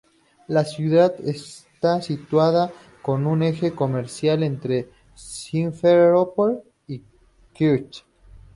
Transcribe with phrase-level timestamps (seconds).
[0.47, 2.73] La ciudad está situada
[3.05, 7.03] en un eje comercial entre Simferópol y
[7.53, 8.03] Kerch.